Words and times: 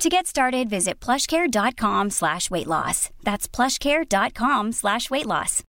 To 0.00 0.08
get 0.08 0.26
started, 0.26 0.70
visit 0.70 0.98
plushcare.com 0.98 2.08
slash 2.08 2.50
weight 2.50 2.66
loss. 2.66 3.10
That's 3.22 3.46
plushcare.com 3.46 4.72
slash 4.72 5.10
weight 5.10 5.26
loss. 5.26 5.62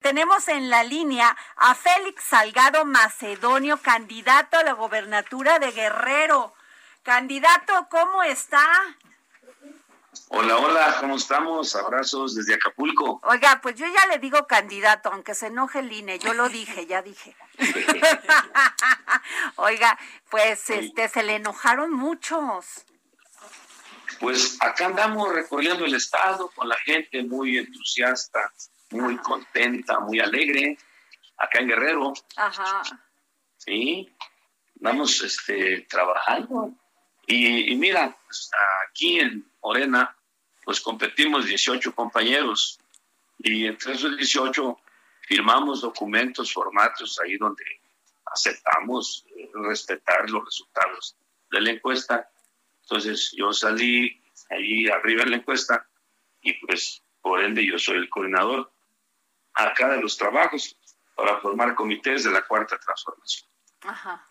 Tenemos 0.00 0.46
en 0.46 0.70
la 0.70 0.84
línea 0.84 1.36
a 1.56 1.74
Félix 1.74 2.22
Salgado 2.22 2.84
Macedonio, 2.84 3.78
candidato 3.78 4.58
a 4.58 4.62
la 4.62 4.74
gobernatura 4.74 5.58
de 5.58 5.72
Guerrero. 5.72 6.54
Candidato, 7.02 7.88
¿cómo 7.90 8.22
está? 8.22 8.64
Hola, 10.28 10.56
hola, 10.58 10.96
¿cómo 11.00 11.16
estamos? 11.16 11.74
Abrazos 11.76 12.34
desde 12.34 12.54
Acapulco. 12.54 13.20
Oiga, 13.24 13.60
pues 13.62 13.76
yo 13.76 13.86
ya 13.86 14.06
le 14.06 14.18
digo 14.18 14.46
candidato, 14.46 15.10
aunque 15.12 15.34
se 15.34 15.46
enoje 15.46 15.78
el 15.78 15.92
INE, 15.92 16.18
yo 16.18 16.34
lo 16.34 16.48
dije, 16.48 16.86
ya 16.86 17.02
dije. 17.02 17.36
Oiga, 19.56 19.98
pues 20.30 20.70
este 20.70 21.08
se 21.08 21.22
le 21.22 21.36
enojaron 21.36 21.92
muchos. 21.92 22.84
Pues 24.20 24.58
acá 24.60 24.86
andamos 24.86 25.32
recorriendo 25.32 25.84
el 25.84 25.94
estado 25.94 26.50
con 26.50 26.68
la 26.68 26.76
gente 26.76 27.22
muy 27.22 27.58
entusiasta, 27.58 28.52
muy 28.90 29.16
contenta, 29.18 30.00
muy 30.00 30.20
alegre, 30.20 30.78
acá 31.36 31.60
en 31.60 31.68
Guerrero. 31.68 32.12
Ajá. 32.36 32.82
Sí, 33.56 34.14
andamos 34.76 35.22
este, 35.22 35.86
trabajando. 35.88 36.72
Y, 37.26 37.72
y 37.72 37.76
mira, 37.76 38.16
pues, 38.26 38.50
aquí 38.88 39.20
en 39.20 39.48
Morena, 39.62 40.16
pues 40.68 40.82
competimos 40.82 41.46
18 41.46 41.94
compañeros 41.94 42.78
y 43.38 43.64
entre 43.64 43.94
esos 43.94 44.14
18 44.18 44.78
firmamos 45.22 45.80
documentos, 45.80 46.52
formatos 46.52 47.18
ahí 47.20 47.38
donde 47.38 47.64
aceptamos 48.26 49.24
eh, 49.34 49.48
respetar 49.54 50.28
los 50.28 50.44
resultados 50.44 51.16
de 51.50 51.62
la 51.62 51.70
encuesta. 51.70 52.30
Entonces 52.82 53.32
yo 53.34 53.50
salí 53.54 54.22
ahí 54.50 54.86
arriba 54.88 55.22
en 55.22 55.30
la 55.30 55.36
encuesta 55.38 55.88
y 56.42 56.52
pues 56.66 57.02
por 57.22 57.42
ende 57.42 57.64
yo 57.64 57.78
soy 57.78 57.96
el 57.96 58.10
coordinador 58.10 58.70
acá 59.54 59.88
de 59.88 60.02
los 60.02 60.18
trabajos 60.18 60.76
para 61.14 61.40
formar 61.40 61.74
comités 61.76 62.24
de 62.24 62.30
la 62.30 62.42
cuarta 62.42 62.78
transformación. 62.78 63.48
Ajá. 63.84 64.27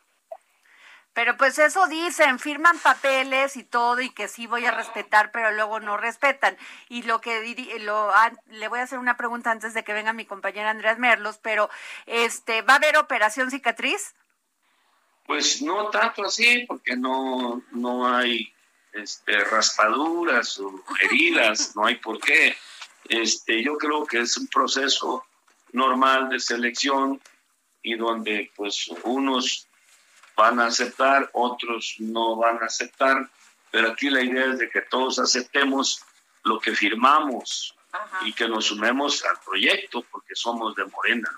Pero 1.17 1.35
pues 1.35 1.57
eso 1.57 1.87
dicen, 1.87 2.37
firman 2.37 2.77
papeles 2.77 3.57
y 3.57 3.63
todo 3.63 4.01
y 4.01 4.11
que 4.11 4.27
sí 4.27 4.45
voy 4.45 4.67
a 4.67 4.71
respetar, 4.71 5.31
pero 5.31 5.51
luego 5.51 5.79
no 5.79 5.97
respetan. 5.97 6.55
Y 6.89 7.01
lo 7.01 7.21
que 7.21 7.41
lo, 7.79 8.11
le 8.51 8.67
voy 8.67 8.77
a 8.77 8.83
hacer 8.83 8.99
una 8.99 9.17
pregunta 9.17 9.49
antes 9.49 9.73
de 9.73 9.83
que 9.83 9.93
venga 9.93 10.13
mi 10.13 10.25
compañera 10.25 10.69
Andrés 10.69 10.99
Merlos, 10.99 11.39
pero 11.39 11.71
este, 12.05 12.61
¿va 12.61 12.73
a 12.73 12.75
haber 12.75 12.97
operación 12.97 13.49
cicatriz? 13.49 14.13
Pues 15.25 15.59
no 15.63 15.89
tanto 15.89 16.23
así, 16.23 16.65
porque 16.67 16.95
no, 16.95 17.63
no 17.71 18.15
hay 18.15 18.53
este, 18.93 19.39
raspaduras 19.39 20.59
o 20.59 20.83
heridas, 21.01 21.71
no 21.75 21.87
hay 21.87 21.95
por 21.95 22.19
qué. 22.19 22.55
Este, 23.09 23.63
yo 23.63 23.75
creo 23.79 24.05
que 24.05 24.19
es 24.19 24.37
un 24.37 24.45
proceso 24.49 25.25
normal 25.71 26.29
de 26.29 26.39
selección 26.39 27.19
y 27.81 27.95
donde 27.95 28.51
pues 28.55 28.87
unos 29.03 29.66
van 30.37 30.59
a 30.59 30.67
aceptar, 30.67 31.29
otros 31.33 31.95
no 31.99 32.37
van 32.37 32.61
a 32.61 32.67
aceptar, 32.67 33.29
pero 33.71 33.91
aquí 33.91 34.09
la 34.09 34.21
idea 34.21 34.45
es 34.45 34.59
de 34.59 34.69
que 34.69 34.81
todos 34.81 35.19
aceptemos 35.19 36.03
lo 36.43 36.59
que 36.59 36.73
firmamos 36.73 37.75
y 38.21 38.31
que 38.33 38.47
nos 38.47 38.65
sumemos 38.65 39.25
al 39.25 39.39
proyecto 39.39 40.03
porque 40.11 40.35
somos 40.35 40.75
de 40.75 40.85
Morena. 40.85 41.29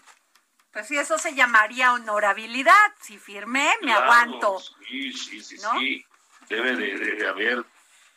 Pues 0.72 0.88
sí, 0.88 0.98
eso 0.98 1.18
se 1.18 1.34
llamaría 1.34 1.94
honorabilidad. 1.94 2.74
Si 3.02 3.18
firmé, 3.18 3.72
me 3.82 3.94
aguanto. 3.94 4.60
Sí, 4.60 5.14
sí, 5.14 5.42
sí, 5.42 5.58
sí. 5.58 6.06
Debe 6.48 6.76
de, 6.76 7.28
haber 7.28 7.66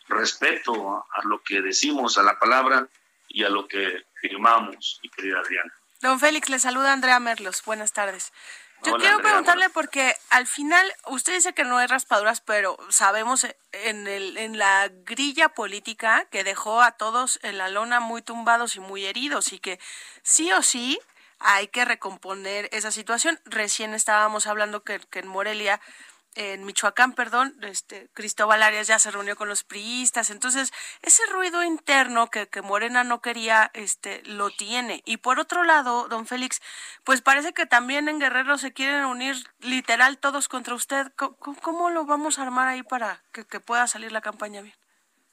respeto 0.09 0.97
a, 0.97 1.07
a, 1.15 1.25
lo 1.25 1.43
que 1.43 1.63
decimos, 1.63 2.19
a 2.19 2.23
la 2.23 2.39
palabra 2.39 2.89
y 3.29 3.45
a 3.45 3.49
lo 3.49 3.67
que 3.69 4.05
firmamos, 4.21 5.01
mi 5.03 5.09
querida 5.11 5.39
Adriana. 5.39 5.73
Don 6.01 6.19
Félix, 6.19 6.49
le 6.49 6.59
saluda 6.59 6.93
Andrea 6.93 7.21
Merlos. 7.21 7.63
Buenas 7.65 7.93
tardes. 7.93 8.33
Yo 8.85 8.97
quiero 8.97 9.19
preguntarle 9.21 9.71
porque 9.71 10.17
al 10.31 10.47
final 10.47 10.85
usted 11.07 11.35
dice 11.35 11.53
que 11.53 11.65
no 11.65 11.79
hay 11.79 11.87
raspaduras, 11.87 12.41
pero 12.41 12.77
sabemos 12.89 13.47
en, 13.73 14.09
el, 14.09 14.37
en 14.37 14.59
la 14.59 14.89
grilla 15.05 15.49
política 15.51 16.27
que 16.31 16.43
dejó 16.45 16.83
a 16.83 16.93
todos 16.93 17.39
en 17.43 17.59
la 17.59 17.69
lona 17.69 18.01
muy 18.01 18.23
tumbados 18.23 18.77
y 18.77 18.81
muy 18.81 19.05
heridos 19.05 19.53
y 19.53 19.61
que 19.61 19.79
sí 20.23 20.53
o 20.53 20.63
sí 20.63 20.99
hay 21.39 21.69
que 21.69 21.85
recomponer 21.85 22.69
esa 22.73 22.91
situación. 22.91 23.41
Recién 23.45 23.95
estábamos 23.95 24.47
hablando 24.47 24.83
que, 24.83 24.99
que 24.99 25.21
en 25.21 25.29
Morelia 25.29 25.81
en 26.35 26.65
Michoacán, 26.65 27.13
perdón, 27.15 27.55
este, 27.63 28.09
Cristóbal 28.15 28.63
Arias 28.63 28.87
ya 28.87 28.99
se 28.99 29.11
reunió 29.11 29.37
con 29.37 29.49
los 29.49 29.65
priistas, 29.65 30.31
entonces 30.31 30.73
ese 31.03 31.25
ruido 31.27 31.63
interno 31.63 32.31
que, 32.31 32.49
que, 32.49 32.63
Morena 32.63 33.05
no 33.05 33.21
quería, 33.21 33.71
este, 33.75 34.23
lo 34.25 34.51
tiene. 34.51 35.03
Y 35.05 35.19
por 35.19 35.39
otro 35.39 35.63
lado, 35.63 36.09
don 36.09 36.27
Félix, 36.27 36.61
pues 37.05 37.21
parece 37.21 37.53
que 37.53 37.67
también 37.67 38.09
en 38.09 38.19
Guerrero 38.19 38.59
se 38.59 38.73
quieren 38.73 39.05
unir 39.05 39.37
literal 39.61 40.19
todos 40.19 40.49
contra 40.49 40.75
usted. 40.75 41.13
¿Cómo, 41.17 41.91
lo 41.91 42.05
vamos 42.05 42.39
a 42.39 42.43
armar 42.43 42.69
ahí 42.69 42.83
para 42.83 43.23
que 43.33 43.61
pueda 43.61 43.87
salir 43.87 44.13
la 44.13 44.21
campaña 44.21 44.63
bien? 44.63 44.75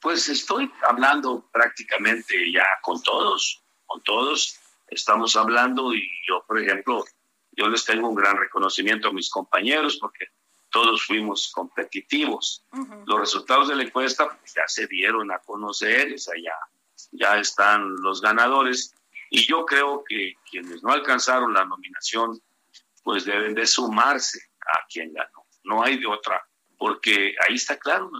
Pues 0.00 0.28
estoy 0.28 0.72
hablando 0.88 1.46
prácticamente 1.52 2.50
ya 2.50 2.64
con 2.82 3.02
todos, 3.02 3.62
con 3.86 4.02
todos 4.02 4.58
estamos 4.88 5.36
hablando 5.36 5.94
y 5.94 6.02
yo, 6.26 6.44
por 6.46 6.60
ejemplo, 6.60 7.04
yo 7.52 7.68
les 7.68 7.84
tengo 7.84 8.08
un 8.08 8.14
gran 8.14 8.36
reconocimiento 8.36 9.08
a 9.08 9.12
mis 9.12 9.30
compañeros 9.30 9.98
porque 10.00 10.26
todos 10.70 11.04
fuimos 11.04 11.50
competitivos. 11.52 12.64
Los 13.06 13.20
resultados 13.20 13.68
de 13.68 13.76
la 13.76 13.82
encuesta 13.82 14.28
pues, 14.28 14.54
ya 14.54 14.66
se 14.66 14.86
dieron 14.86 15.30
a 15.32 15.38
conocer, 15.40 16.14
o 16.14 16.18
sea, 16.18 16.34
ya, 16.42 16.54
ya 17.12 17.38
están 17.38 17.94
los 17.96 18.20
ganadores. 18.20 18.94
Y 19.30 19.46
yo 19.46 19.64
creo 19.64 20.02
que 20.04 20.34
quienes 20.50 20.82
no 20.82 20.92
alcanzaron 20.92 21.52
la 21.52 21.64
nominación, 21.64 22.40
pues 23.02 23.24
deben 23.24 23.54
de 23.54 23.66
sumarse 23.66 24.40
a 24.60 24.86
quien 24.88 25.12
ganó. 25.12 25.46
No 25.64 25.82
hay 25.82 25.98
de 25.98 26.06
otra, 26.06 26.44
porque 26.78 27.34
ahí 27.46 27.56
está 27.56 27.76
claro 27.78 28.10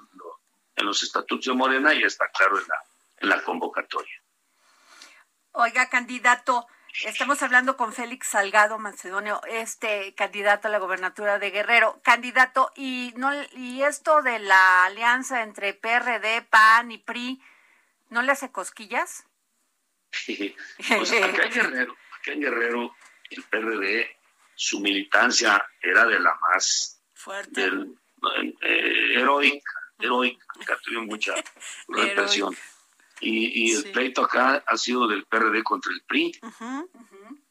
en 0.76 0.86
los 0.86 1.02
estatutos 1.02 1.46
de 1.46 1.54
Morena 1.54 1.94
y 1.94 2.02
está 2.02 2.28
claro 2.28 2.58
en 2.58 2.68
la, 2.68 2.76
en 3.18 3.28
la 3.28 3.42
convocatoria. 3.42 4.22
Oiga, 5.52 5.88
candidato, 5.88 6.66
Estamos 7.04 7.42
hablando 7.42 7.76
con 7.76 7.92
Félix 7.92 8.28
Salgado 8.28 8.78
Macedonio, 8.78 9.40
este 9.48 10.12
candidato 10.14 10.68
a 10.68 10.70
la 10.70 10.78
gobernatura 10.78 11.38
de 11.38 11.50
Guerrero. 11.50 12.00
Candidato, 12.02 12.72
y 12.76 13.14
no 13.16 13.30
y 13.54 13.82
esto 13.82 14.22
de 14.22 14.38
la 14.40 14.84
alianza 14.84 15.42
entre 15.42 15.72
PRD, 15.72 16.42
PAN 16.42 16.90
y 16.90 16.98
PRI, 16.98 17.40
¿no 18.10 18.22
le 18.22 18.32
hace 18.32 18.50
cosquillas? 18.50 19.24
pues 20.26 21.12
acá 21.12 21.44
en 21.44 21.52
Guerrero, 21.54 21.96
acá 22.20 22.32
en 22.32 22.40
Guerrero, 22.40 22.96
el 23.30 23.42
PRD, 23.44 24.16
su 24.54 24.80
militancia 24.80 25.64
era 25.80 26.04
de 26.06 26.18
la 26.18 26.34
más 26.34 27.00
fuerte, 27.14 27.70
eh, 28.62 29.14
heroica, 29.14 29.72
heroica, 29.98 30.46
tuvo 30.84 31.02
mucha 31.02 31.34
represión. 31.88 32.54
Y, 33.20 33.72
el 33.72 33.90
pleito 33.92 34.24
acá 34.24 34.64
ha 34.66 34.76
sido 34.76 35.06
del 35.06 35.24
PRD 35.24 35.62
contra 35.62 35.92
el 35.92 36.02
PRI. 36.02 36.32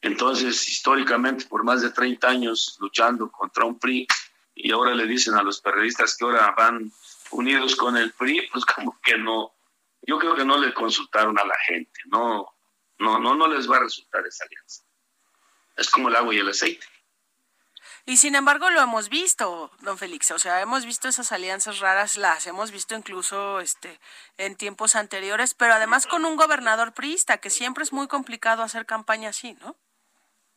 Entonces, 0.00 0.68
históricamente, 0.68 1.46
por 1.46 1.64
más 1.64 1.82
de 1.82 1.90
30 1.90 2.28
años 2.28 2.76
luchando 2.80 3.30
contra 3.30 3.64
un 3.64 3.78
PRI, 3.78 4.06
y 4.54 4.72
ahora 4.72 4.94
le 4.94 5.06
dicen 5.06 5.34
a 5.34 5.42
los 5.42 5.60
periodistas 5.60 6.16
que 6.16 6.24
ahora 6.24 6.54
van 6.56 6.92
unidos 7.30 7.76
con 7.76 7.96
el 7.96 8.12
PRI, 8.12 8.48
pues 8.52 8.64
como 8.64 8.98
que 9.02 9.16
no, 9.16 9.52
yo 10.02 10.18
creo 10.18 10.34
que 10.34 10.44
no 10.44 10.58
le 10.58 10.74
consultaron 10.74 11.38
a 11.38 11.44
la 11.44 11.56
gente, 11.66 12.00
no, 12.06 12.48
no, 12.98 13.18
no, 13.18 13.34
no 13.34 13.48
les 13.48 13.70
va 13.70 13.76
a 13.76 13.80
resultar 13.80 14.26
esa 14.26 14.44
alianza. 14.44 14.82
Es 15.76 15.88
como 15.90 16.08
el 16.08 16.16
agua 16.16 16.34
y 16.34 16.38
el 16.38 16.48
aceite. 16.48 16.86
Y 18.06 18.16
sin 18.16 18.34
embargo 18.34 18.70
lo 18.70 18.80
hemos 18.80 19.08
visto, 19.08 19.70
don 19.80 19.98
Félix, 19.98 20.30
o 20.30 20.38
sea, 20.38 20.60
hemos 20.60 20.84
visto 20.84 21.08
esas 21.08 21.32
alianzas 21.32 21.80
raras, 21.80 22.16
las 22.16 22.46
hemos 22.46 22.70
visto 22.70 22.94
incluso 22.94 23.60
este 23.60 24.00
en 24.36 24.56
tiempos 24.56 24.96
anteriores, 24.96 25.54
pero 25.54 25.74
además 25.74 26.06
con 26.06 26.24
un 26.24 26.36
gobernador 26.36 26.92
priista, 26.92 27.38
que 27.38 27.50
siempre 27.50 27.84
es 27.84 27.92
muy 27.92 28.08
complicado 28.08 28.62
hacer 28.62 28.86
campaña 28.86 29.30
así, 29.30 29.56
¿no? 29.60 29.76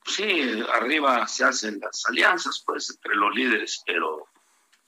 Sí, 0.06 0.64
arriba 0.74 1.28
se 1.28 1.46
hacen 1.46 1.80
las 1.80 2.06
alianzas, 2.08 2.62
pues, 2.66 2.90
entre 2.90 3.16
los 3.16 3.34
líderes, 3.34 3.84
pero 3.86 4.28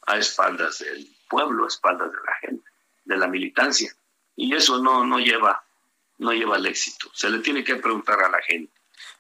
a 0.07 0.17
espaldas 0.17 0.79
del 0.79 1.07
pueblo, 1.29 1.65
a 1.65 1.67
espaldas 1.67 2.11
de 2.11 2.17
la 2.25 2.35
gente, 2.41 2.69
de 3.05 3.17
la 3.17 3.27
militancia. 3.27 3.95
Y 4.35 4.53
eso 4.53 4.79
no, 4.79 5.05
no 5.05 5.19
lleva 5.19 5.65
no 6.17 6.31
lleva 6.31 6.55
al 6.55 6.65
éxito. 6.65 7.09
Se 7.13 7.29
le 7.29 7.39
tiene 7.39 7.63
que 7.63 7.75
preguntar 7.75 8.21
a 8.21 8.29
la 8.29 8.41
gente. 8.41 8.73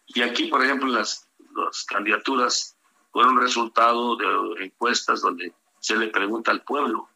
Y 0.07 0.21
aquí, 0.21 0.47
por 0.47 0.63
ejemplo, 0.63 0.87
las, 0.87 1.27
las 1.55 1.83
candidaturas 1.85 2.74
fueron 3.15 3.39
resultado 3.39 4.17
de 4.17 4.65
encuestas 4.65 5.21
donde 5.21 5.53
se 5.79 5.95
le 5.95 6.09
pregunta 6.09 6.51
al 6.51 6.63
pueblo. 6.63 7.07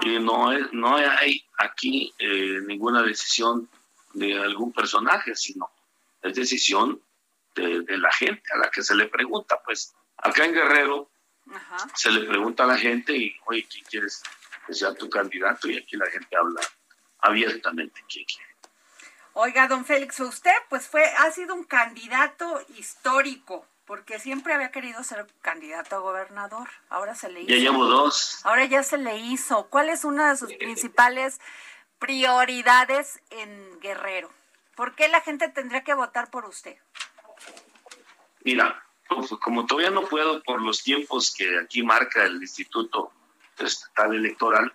Y 0.00 0.18
no, 0.20 0.50
es, 0.52 0.72
no 0.72 0.96
hay 0.96 1.44
aquí 1.58 2.14
eh, 2.18 2.62
ninguna 2.66 3.02
decisión 3.02 3.68
de 4.14 4.38
algún 4.38 4.72
personaje, 4.72 5.34
sino 5.34 5.70
es 6.22 6.34
decisión 6.34 7.02
de, 7.54 7.84
la 7.98 8.10
gente 8.10 8.42
a 8.54 8.56
la 8.56 8.70
que 8.70 8.80
se 8.82 8.94
le 8.94 9.06
pregunta. 9.08 9.60
Pues 9.62 9.94
acá 10.16 10.46
en 10.46 10.54
Guerrero 10.54 11.10
se 11.94 12.10
le 12.10 12.26
pregunta 12.26 12.64
a 12.64 12.68
la 12.68 12.78
gente 12.78 13.14
y, 13.14 13.36
oye, 13.48 13.68
¿quién 13.70 13.84
quieres 13.84 14.22
que 14.66 14.72
sea 14.72 14.94
tu 14.94 15.10
candidato? 15.10 15.68
Y 15.68 15.76
aquí 15.76 15.98
la 15.98 16.06
gente 16.06 16.34
habla 16.38 16.62
abiertamente 17.18 18.02
quién 18.10 18.24
quiere. 18.24 18.48
Oiga, 19.34 19.68
don 19.68 19.84
Félix, 19.84 20.20
usted 20.20 20.56
pues 20.70 20.88
fue, 20.88 21.04
ha 21.04 21.30
sido 21.32 21.54
un 21.54 21.64
candidato 21.64 22.64
histórico, 22.78 23.66
porque 23.88 24.18
siempre 24.20 24.52
había 24.52 24.70
querido 24.70 25.02
ser 25.02 25.26
candidato 25.40 25.96
a 25.96 26.00
gobernador. 26.00 26.68
Ahora 26.90 27.14
se 27.14 27.30
le 27.30 27.40
hizo. 27.40 27.48
Ya 27.48 27.56
llevo 27.56 27.86
dos. 27.86 28.38
Ahora 28.44 28.66
ya 28.66 28.82
se 28.82 28.98
le 28.98 29.16
hizo. 29.16 29.66
¿Cuál 29.70 29.88
es 29.88 30.04
una 30.04 30.30
de 30.30 30.36
sus 30.36 30.52
principales 30.58 31.40
prioridades 31.98 33.20
en 33.30 33.80
Guerrero? 33.80 34.30
¿Por 34.76 34.94
qué 34.94 35.08
la 35.08 35.22
gente 35.22 35.48
tendría 35.48 35.82
que 35.84 35.94
votar 35.94 36.30
por 36.30 36.44
usted? 36.44 36.76
Mira, 38.44 38.84
pues, 39.08 39.30
como 39.42 39.64
todavía 39.64 39.90
no 39.90 40.02
puedo 40.02 40.42
por 40.42 40.60
los 40.60 40.82
tiempos 40.82 41.34
que 41.34 41.58
aquí 41.58 41.82
marca 41.82 42.24
el 42.24 42.42
Instituto 42.42 43.10
Estatal 43.56 44.14
Electoral, 44.14 44.70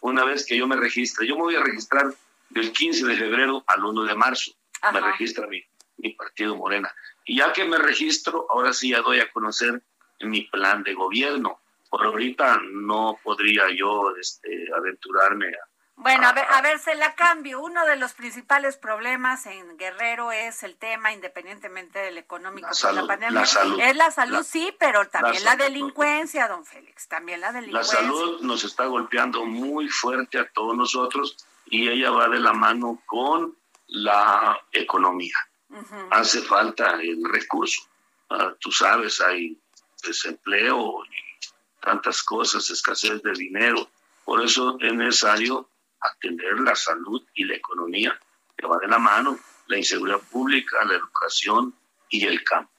una 0.00 0.24
vez 0.24 0.46
que 0.46 0.56
yo 0.56 0.66
me 0.66 0.76
registre, 0.76 1.26
yo 1.26 1.36
me 1.36 1.42
voy 1.42 1.56
a 1.56 1.62
registrar 1.62 2.14
del 2.48 2.72
15 2.72 3.04
de 3.04 3.16
febrero 3.16 3.62
al 3.66 3.84
1 3.84 4.04
de 4.04 4.14
marzo. 4.14 4.52
Me 4.90 5.00
registra 5.00 5.46
mi, 5.46 5.62
mi 6.04 6.12
partido 6.14 6.54
Morena. 6.54 6.94
Y 7.24 7.38
ya 7.38 7.52
que 7.52 7.64
me 7.64 7.78
registro, 7.78 8.46
ahora 8.50 8.72
sí 8.72 8.90
ya 8.90 9.00
doy 9.00 9.20
a 9.20 9.32
conocer 9.32 9.82
mi 10.20 10.42
plan 10.42 10.82
de 10.82 10.94
gobierno. 10.94 11.60
Por 11.90 12.04
ahorita 12.04 12.60
no 12.72 13.18
podría 13.22 13.64
yo 13.74 14.14
este, 14.20 14.68
aventurarme 14.76 15.48
a, 15.48 15.68
bueno, 15.96 16.26
a 16.26 16.32
ver, 16.32 16.44
a 16.50 16.60
ver, 16.60 16.80
se 16.80 16.96
la 16.96 17.14
cambio. 17.14 17.60
Uno 17.60 17.86
de 17.86 17.94
los 17.94 18.14
principales 18.14 18.76
problemas 18.76 19.46
en 19.46 19.76
Guerrero 19.76 20.32
es 20.32 20.64
el 20.64 20.74
tema, 20.74 21.12
independientemente 21.12 22.00
del 22.00 22.18
económico, 22.18 22.68
la, 22.82 22.92
la 22.92 23.06
pandemia. 23.06 23.46
salud. 23.46 23.78
Es 23.80 23.94
la 23.94 24.10
salud, 24.10 24.42
sí, 24.42 24.74
pero 24.80 25.06
también 25.06 25.44
la, 25.44 25.54
delincuencia, 25.54 26.48
don 26.48 26.66
Félix, 26.66 27.06
también 27.06 27.40
la 27.40 27.52
delincuencia. 27.52 28.00
La 28.00 28.06
salud 28.08 28.40
nos 28.40 28.64
está 28.64 28.86
golpeando 28.86 29.44
muy 29.44 29.88
fuerte 29.88 30.40
a 30.40 30.48
todos 30.48 30.76
nosotros 30.76 31.36
y 31.66 31.88
ella 31.88 32.10
va 32.10 32.28
de 32.28 32.40
la 32.40 32.52
mano 32.52 33.00
con 33.06 33.56
la 33.86 34.60
economía. 34.72 35.36
Hace 36.10 36.42
falta 36.42 37.00
el 37.00 37.22
recurso. 37.24 37.82
Ah, 38.30 38.54
tú 38.60 38.70
sabes, 38.70 39.20
hay 39.20 39.58
desempleo 40.02 41.04
y 41.04 41.80
tantas 41.80 42.22
cosas, 42.22 42.68
escasez 42.70 43.22
de 43.22 43.32
dinero. 43.32 43.88
Por 44.24 44.42
eso 44.42 44.78
es 44.80 44.92
necesario 44.92 45.68
atender 46.00 46.60
la 46.60 46.74
salud 46.74 47.22
y 47.34 47.44
la 47.44 47.56
economía, 47.56 48.18
que 48.56 48.66
va 48.66 48.78
de 48.78 48.88
la 48.88 48.98
mano, 48.98 49.38
la 49.66 49.78
inseguridad 49.78 50.20
pública, 50.20 50.84
la 50.84 50.94
educación 50.94 51.74
y 52.08 52.24
el 52.24 52.42
campo. 52.44 52.70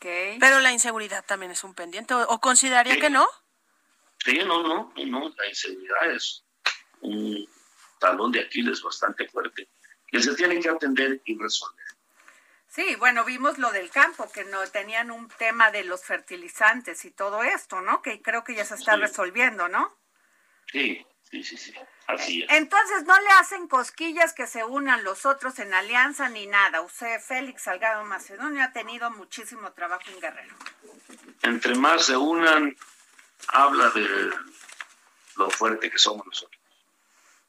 Pero 0.00 0.60
la 0.60 0.72
inseguridad 0.72 1.24
también 1.24 1.52
es 1.52 1.64
un 1.64 1.74
pendiente, 1.74 2.14
¿o, 2.14 2.40
consideraría 2.40 2.98
que 3.00 3.10
no? 3.10 3.26
Sí, 4.18 4.38
no, 4.46 4.62
no, 4.62 4.92
no, 4.94 5.34
la 5.36 5.48
inseguridad 5.48 6.10
es 6.12 6.44
un 7.00 7.48
talón 7.98 8.30
de 8.30 8.40
Aquiles 8.40 8.82
bastante 8.82 9.28
fuerte 9.28 9.68
que 10.08 10.22
se 10.22 10.34
tiene 10.34 10.60
que 10.60 10.68
atender 10.68 11.20
y 11.24 11.38
resolver. 11.38 11.84
Sí, 12.74 12.96
bueno, 12.96 13.24
vimos 13.24 13.58
lo 13.58 13.70
del 13.70 13.88
campo, 13.90 14.28
que 14.32 14.44
no 14.44 14.66
tenían 14.66 15.12
un 15.12 15.28
tema 15.28 15.70
de 15.70 15.84
los 15.84 16.04
fertilizantes 16.04 17.04
y 17.04 17.12
todo 17.12 17.44
esto, 17.44 17.80
¿no? 17.80 18.02
Que 18.02 18.20
creo 18.20 18.42
que 18.42 18.56
ya 18.56 18.64
se 18.64 18.74
está 18.74 18.96
resolviendo, 18.96 19.68
¿no? 19.68 19.96
Sí, 20.72 21.06
sí, 21.30 21.44
sí, 21.44 21.56
sí. 21.56 21.74
Así 22.08 22.42
es. 22.42 22.50
Entonces, 22.50 23.04
no 23.04 23.18
le 23.20 23.28
hacen 23.40 23.68
cosquillas 23.68 24.34
que 24.34 24.48
se 24.48 24.64
unan 24.64 25.04
los 25.04 25.24
otros 25.24 25.60
en 25.60 25.72
alianza 25.72 26.28
ni 26.28 26.46
nada. 26.46 26.80
Usted, 26.80 27.20
Félix 27.20 27.62
Salgado 27.62 28.04
Macedonio, 28.04 28.64
ha 28.64 28.72
tenido 28.72 29.08
muchísimo 29.12 29.70
trabajo 29.72 30.10
en 30.10 30.20
Guerrero. 30.20 30.56
Entre 31.42 31.76
más 31.76 32.06
se 32.06 32.16
unan, 32.16 32.76
habla 33.48 33.90
de 33.90 34.32
lo 35.36 35.48
fuerte 35.50 35.90
que 35.90 35.98
somos 35.98 36.26
nosotros. 36.26 36.60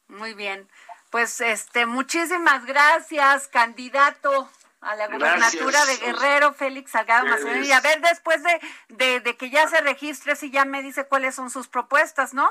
Muy 0.07 0.35
bien. 0.35 0.69
Pues 1.15 1.39
este, 1.39 1.85
muchísimas 1.85 2.65
gracias, 2.65 3.47
candidato 3.47 4.49
a 4.81 4.97
la 4.97 5.07
gubernatura 5.07 5.85
de 5.85 5.95
Guerrero, 5.95 6.53
Félix 6.53 6.91
Salgado 6.91 7.25
Macedonio. 7.25 7.63
Y 7.63 7.71
a 7.71 7.79
ver, 7.79 8.01
después 8.01 8.43
de, 8.89 9.21
de, 9.21 9.37
que 9.37 9.49
ya 9.49 9.65
se 9.69 9.79
registre, 9.79 10.35
si 10.35 10.51
ya 10.51 10.65
me 10.65 10.83
dice 10.83 11.07
cuáles 11.07 11.33
son 11.33 11.49
sus 11.49 11.69
propuestas, 11.69 12.33
¿no? 12.33 12.49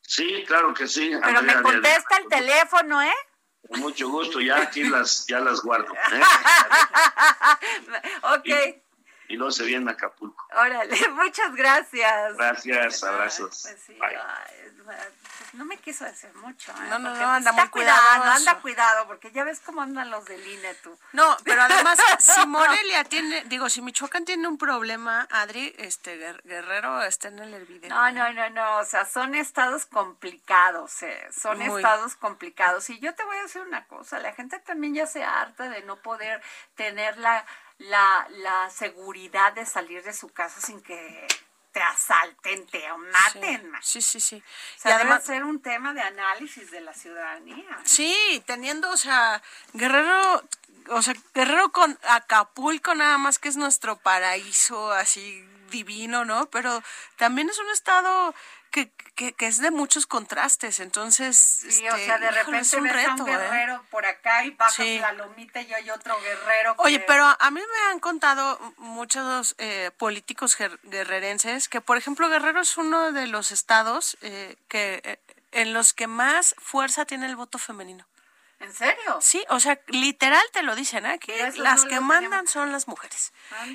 Sí, 0.00 0.42
claro 0.46 0.72
que 0.72 0.88
sí. 0.88 1.12
Pero 1.22 1.42
me 1.42 1.60
contesta 1.60 2.16
el 2.16 2.28
teléfono, 2.28 3.02
¿eh? 3.02 3.14
Con 3.68 3.80
mucho 3.80 4.08
gusto, 4.08 4.40
ya 4.40 4.56
aquí 4.56 4.84
las, 4.84 5.26
ya 5.26 5.40
las 5.40 5.60
guardo. 5.60 5.92
¿eh? 5.92 6.22
ok 8.22 8.46
y 8.46 8.87
luego 9.36 9.50
se 9.50 9.64
viene 9.64 9.90
a 9.90 9.94
Acapulco. 9.94 10.46
Órale, 10.56 10.96
muchas 11.12 11.54
gracias. 11.54 12.36
Gracias, 12.36 13.02
abrazos. 13.04 13.62
Pues 13.62 13.82
sí, 13.86 13.96
pues 13.98 14.98
no 15.54 15.64
me 15.64 15.76
quiso 15.78 16.04
decir 16.04 16.32
mucho. 16.36 16.72
¿eh? 16.72 16.88
No, 16.90 16.98
no, 16.98 17.14
no, 17.14 17.30
anda 17.30 17.52
muy 17.52 17.68
cuidado. 17.68 18.22
Anda 18.22 18.60
cuidado, 18.60 19.06
porque 19.06 19.30
ya 19.32 19.44
ves 19.44 19.60
cómo 19.60 19.80
andan 19.82 20.10
los 20.10 20.24
del 20.26 20.46
INE 20.46 20.74
tú. 20.76 20.96
No, 21.12 21.36
pero 21.44 21.62
además, 21.62 21.98
si 22.18 22.46
Morelia 22.46 23.04
tiene, 23.04 23.44
digo, 23.44 23.68
si 23.68 23.82
Michoacán 23.82 24.24
tiene 24.24 24.46
un 24.46 24.58
problema, 24.58 25.26
Adri, 25.30 25.74
este 25.78 26.16
Guerrero 26.44 27.02
está 27.02 27.28
en 27.28 27.38
el 27.38 27.54
hervidero. 27.54 27.94
No, 27.94 28.10
no, 28.12 28.32
no, 28.32 28.50
no, 28.50 28.76
o 28.78 28.84
sea, 28.84 29.04
son 29.04 29.34
estados 29.34 29.86
complicados, 29.86 31.02
eh. 31.02 31.28
son 31.32 31.62
estados 31.62 32.14
complicados. 32.16 32.88
Y 32.90 32.98
yo 32.98 33.14
te 33.14 33.24
voy 33.24 33.36
a 33.38 33.42
decir 33.42 33.62
una 33.62 33.86
cosa, 33.86 34.18
la 34.18 34.32
gente 34.32 34.58
también 34.60 34.94
ya 34.94 35.06
se 35.06 35.24
harta 35.24 35.68
de 35.68 35.82
no 35.82 35.96
poder 35.96 36.42
tener 36.76 37.16
la 37.18 37.44
la, 37.78 38.26
la 38.30 38.70
seguridad 38.70 39.52
de 39.52 39.64
salir 39.66 40.02
de 40.02 40.12
su 40.12 40.28
casa 40.28 40.60
sin 40.60 40.82
que 40.82 41.26
te 41.72 41.80
asalten, 41.80 42.66
te 42.66 42.82
maten. 42.96 43.72
Sí, 43.82 44.02
sí, 44.02 44.20
sí. 44.20 44.42
O 44.76 44.80
sea, 44.80 44.92
y 44.92 44.94
además, 44.94 45.26
debe 45.26 45.38
ser 45.38 45.44
un 45.44 45.60
tema 45.60 45.94
de 45.94 46.00
análisis 46.00 46.70
de 46.70 46.80
la 46.80 46.92
ciudadanía. 46.92 47.78
Sí, 47.84 48.42
teniendo, 48.46 48.90
o 48.90 48.96
sea, 48.96 49.42
Guerrero, 49.74 50.42
o 50.88 51.02
sea, 51.02 51.14
Guerrero 51.34 51.70
con 51.70 51.98
Acapulco 52.08 52.94
nada 52.94 53.18
más 53.18 53.38
que 53.38 53.48
es 53.48 53.56
nuestro 53.56 53.96
paraíso 53.96 54.90
así 54.92 55.46
divino, 55.70 56.24
¿no? 56.24 56.46
Pero 56.46 56.82
también 57.16 57.48
es 57.50 57.58
un 57.58 57.68
estado 57.70 58.34
que, 59.14 59.32
que, 59.32 59.46
es 59.46 59.60
de 59.60 59.70
muchos 59.70 60.06
contrastes, 60.06 60.80
entonces... 60.80 61.36
Sí, 61.36 61.88
o 61.88 61.96
sea, 61.96 62.18
de 62.18 62.28
este, 62.28 62.42
repente 62.42 62.76
un 62.76 62.82
ves 62.84 63.06
a 63.06 63.14
un 63.14 63.20
¿eh? 63.20 63.32
guerrero 63.32 63.84
por 63.90 64.06
acá 64.06 64.44
y 64.44 64.50
bajas 64.50 64.86
la 65.00 65.12
lomita 65.12 65.60
y 65.60 65.72
hay 65.72 65.90
otro 65.90 66.14
guerrero. 66.20 66.74
Oye, 66.78 67.00
pero 67.00 67.24
a 67.24 67.50
mí 67.50 67.60
me 67.60 67.90
han 67.90 68.00
contado 68.00 68.58
muchos 68.76 69.54
eh, 69.58 69.90
políticos 69.96 70.56
guerrerenses 70.84 71.68
que, 71.68 71.80
por 71.80 71.96
ejemplo, 71.96 72.28
Guerrero 72.28 72.60
es 72.60 72.76
uno 72.76 73.12
de 73.12 73.26
los 73.26 73.50
estados 73.50 74.16
eh, 74.20 74.56
que 74.68 75.20
en 75.52 75.72
los 75.72 75.92
que 75.92 76.06
más 76.06 76.54
fuerza 76.58 77.04
tiene 77.04 77.26
el 77.26 77.36
voto 77.36 77.58
femenino. 77.58 78.06
¿En 78.60 78.72
serio? 78.74 79.18
Sí, 79.20 79.44
o 79.50 79.60
sea, 79.60 79.80
literal 79.86 80.42
te 80.52 80.62
lo 80.62 80.74
dicen, 80.74 81.06
¿eh? 81.06 81.18
Que 81.20 81.52
las 81.58 81.84
que 81.84 82.00
mandan 82.00 82.48
son 82.48 82.72
las 82.72 82.88
mujeres. 82.88 83.32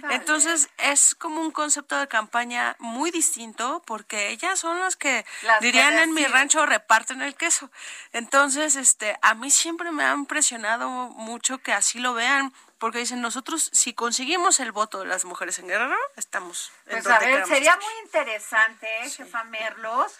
Entonces, 0.09 0.69
es 0.77 1.15
como 1.15 1.41
un 1.41 1.51
concepto 1.51 1.97
de 1.97 2.09
campaña 2.09 2.75
muy 2.79 3.09
distinto 3.09 3.81
porque 3.85 4.29
ellas 4.29 4.59
son 4.59 4.79
las 4.79 4.97
que 4.97 5.25
dirían 5.61 5.97
en 5.99 6.13
mi 6.13 6.25
rancho 6.25 6.65
reparten 6.65 7.21
el 7.21 7.35
queso. 7.35 7.71
Entonces, 8.11 8.75
este, 8.75 9.17
a 9.21 9.35
mí 9.35 9.49
siempre 9.51 9.91
me 9.91 10.03
ha 10.03 10.13
impresionado 10.13 10.89
mucho 10.89 11.59
que 11.59 11.71
así 11.71 11.99
lo 11.99 12.13
vean 12.13 12.53
porque 12.83 12.99
dicen 12.99 13.21
nosotros 13.21 13.69
si 13.71 13.93
conseguimos 13.93 14.59
el 14.59 14.73
voto 14.73 14.99
de 14.99 15.05
las 15.05 15.23
mujeres 15.23 15.57
en 15.59 15.69
Guerrero 15.69 15.95
estamos 16.17 16.69
pues 16.89 17.07
a 17.07 17.17
ver 17.17 17.45
sería 17.45 17.77
muy 17.77 18.03
interesante 18.03 18.87
¿eh, 19.05 19.09
jefa 19.09 19.45
Merlos 19.45 20.11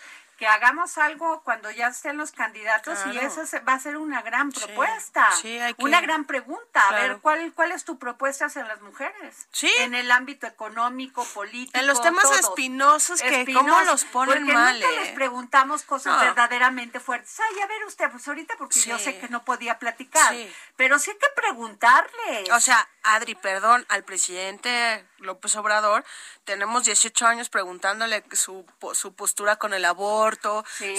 que 0.44 0.48
hagamos 0.50 0.98
algo 0.98 1.42
cuando 1.44 1.72
ya 1.72 1.88
estén 1.88 2.18
los 2.18 2.34
candidatos 2.34 3.00
y 3.14 3.18
eso 3.18 3.44
va 3.66 3.76
a 3.76 3.80
ser 3.80 3.96
una 3.96 4.22
gran 4.22 4.52
propuesta, 4.52 5.30
una 5.78 6.02
gran 6.02 6.26
pregunta. 6.26 6.86
A 6.90 6.96
ver, 6.96 7.20
¿cuál, 7.20 7.54
¿cuál 7.54 7.72
es 7.72 7.86
tu 7.86 7.98
propuesta 7.98 8.48
hacia 8.48 8.66
las 8.66 8.82
mujeres? 8.82 9.48
Sí. 9.54 9.72
En 9.80 9.96
el 9.96 10.12
ámbito 10.12 10.46
económico, 10.46 11.24
político. 11.34 11.80
En 11.80 11.88
los 11.88 12.02
temas 12.02 12.30
espinosos 12.38 13.22
que 13.22 13.54
cómo 13.54 13.80
los 13.84 14.04
ponen 14.04 14.46
mal. 14.46 14.78
Nunca 14.78 14.92
les 14.92 15.12
preguntamos 15.12 15.84
cosas 15.84 16.20
verdaderamente 16.20 17.00
fuertes. 17.00 17.40
Ay, 17.40 17.62
a 17.62 17.68
ver 17.68 17.86
usted, 17.86 18.12
pues 18.12 18.28
ahorita 18.28 18.56
porque 18.58 18.82
yo 18.82 19.00
sé 19.00 19.18
que 19.20 19.30
no 19.30 19.46
podía 19.46 19.80
platicar, 19.80 20.36
pero 20.76 21.00
sí 21.00 21.12
hay 21.12 21.18
que 21.20 21.30
preguntarles. 21.36 22.50
O 22.52 22.60
sea, 22.60 22.86
Adri, 23.04 23.36
perdón, 23.36 23.86
al 23.88 24.04
presidente 24.04 25.06
López 25.20 25.56
Obrador, 25.56 26.04
tenemos 26.44 26.84
18 26.84 27.26
años 27.28 27.48
preguntándole 27.48 28.26
su, 28.32 28.66
su 28.94 29.14
postura 29.14 29.56
con 29.56 29.74
el 29.74 29.86
aborto, 29.86 30.33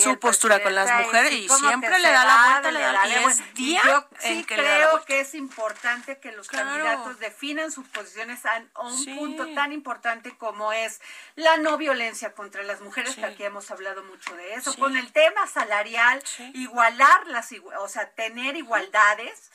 su 0.02 0.18
postura 0.18 0.62
con 0.62 0.74
las 0.74 1.04
mujeres 1.04 1.32
y 1.32 1.48
siempre 1.48 1.98
le 1.98 2.10
da 2.10 2.24
la 2.24 2.50
vuelta, 2.50 2.70
le 2.70 2.80
da 2.80 2.92
la 2.92 3.34
día 3.54 3.80
Yo 3.84 4.08
sí 4.18 4.44
creo 4.46 5.04
que 5.04 5.20
es 5.20 5.34
importante 5.34 6.18
que 6.18 6.32
los 6.32 6.48
candidatos 6.48 7.18
definan 7.18 7.70
sus 7.72 7.86
posiciones 7.88 8.44
a, 8.46 8.62
un 8.82 9.04
punto 9.16 9.46
tan 9.54 9.72
importante 9.72 10.36
como 10.36 10.72
es 10.72 11.00
la 11.36 11.56
no 11.56 11.76
violencia 11.76 12.32
contra 12.32 12.62
las 12.62 12.80
mujeres, 12.80 13.14
que 13.14 13.24
aquí 13.24 13.44
hemos 13.44 13.70
hablado 13.70 14.02
mucho 14.04 14.34
de 14.36 14.54
eso, 14.54 14.74
con 14.76 14.96
el 14.96 15.12
tema 15.12 15.46
salarial, 15.46 16.22
igualar 16.54 17.26
las, 17.28 17.50
o 17.78 17.88
sea, 17.88 18.10
tener 18.10 18.56
igualdades, 18.56 19.50